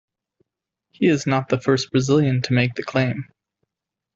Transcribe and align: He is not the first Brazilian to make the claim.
He 0.93 1.05
is 1.05 1.27
not 1.27 1.47
the 1.49 1.59
first 1.61 1.91
Brazilian 1.91 2.41
to 2.41 2.53
make 2.53 2.73
the 2.73 2.81
claim. 2.81 3.25